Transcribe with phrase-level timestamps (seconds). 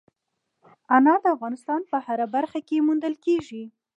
[0.95, 3.63] انار د افغانستان په هره برخه کې موندل کېږي.